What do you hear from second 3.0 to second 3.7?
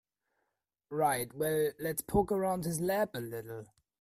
a little.